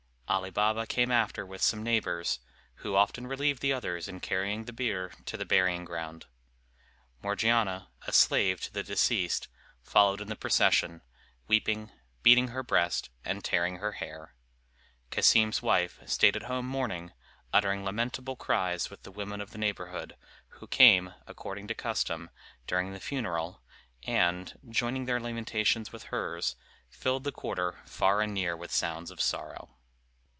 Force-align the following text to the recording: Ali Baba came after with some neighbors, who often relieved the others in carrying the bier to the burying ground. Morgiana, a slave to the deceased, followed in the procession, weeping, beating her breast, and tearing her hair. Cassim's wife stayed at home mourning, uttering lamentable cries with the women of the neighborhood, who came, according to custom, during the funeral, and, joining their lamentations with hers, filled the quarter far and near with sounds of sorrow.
Ali 0.31 0.49
Baba 0.49 0.85
came 0.87 1.11
after 1.11 1.45
with 1.45 1.61
some 1.61 1.83
neighbors, 1.83 2.39
who 2.75 2.95
often 2.95 3.27
relieved 3.27 3.61
the 3.61 3.73
others 3.73 4.07
in 4.07 4.21
carrying 4.21 4.63
the 4.63 4.71
bier 4.71 5.11
to 5.25 5.35
the 5.35 5.43
burying 5.43 5.83
ground. 5.83 6.25
Morgiana, 7.21 7.89
a 8.07 8.13
slave 8.13 8.61
to 8.61 8.71
the 8.71 8.81
deceased, 8.81 9.49
followed 9.81 10.21
in 10.21 10.29
the 10.29 10.37
procession, 10.37 11.01
weeping, 11.49 11.91
beating 12.23 12.47
her 12.47 12.63
breast, 12.63 13.09
and 13.25 13.43
tearing 13.43 13.79
her 13.79 13.91
hair. 13.91 14.33
Cassim's 15.09 15.61
wife 15.61 15.99
stayed 16.05 16.37
at 16.37 16.43
home 16.43 16.65
mourning, 16.65 17.11
uttering 17.51 17.83
lamentable 17.83 18.37
cries 18.37 18.89
with 18.89 19.03
the 19.03 19.11
women 19.11 19.41
of 19.41 19.51
the 19.51 19.57
neighborhood, 19.57 20.15
who 20.47 20.65
came, 20.67 21.13
according 21.27 21.67
to 21.67 21.75
custom, 21.75 22.29
during 22.67 22.93
the 22.93 23.01
funeral, 23.01 23.61
and, 24.03 24.57
joining 24.69 25.03
their 25.07 25.19
lamentations 25.19 25.91
with 25.91 26.03
hers, 26.03 26.55
filled 26.89 27.25
the 27.25 27.33
quarter 27.33 27.81
far 27.85 28.21
and 28.21 28.33
near 28.33 28.55
with 28.55 28.71
sounds 28.71 29.11
of 29.11 29.19
sorrow. 29.19 29.75